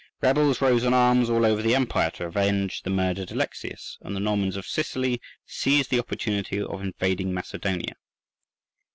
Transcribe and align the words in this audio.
Rebels 0.19 0.61
rose 0.61 0.83
in 0.83 0.95
arms 0.95 1.29
all 1.29 1.45
over 1.45 1.61
the 1.61 1.75
empire 1.75 2.09
to 2.15 2.25
avenge 2.25 2.81
the 2.81 2.89
murdered 2.89 3.29
Alexius, 3.31 3.99
and 4.01 4.15
the 4.15 4.19
Normans 4.19 4.55
of 4.57 4.65
Sicily 4.65 5.21
seized 5.45 5.91
the 5.91 5.99
opportunity 5.99 6.59
of 6.59 6.81
invading 6.81 7.31
Macedonia. 7.35 7.93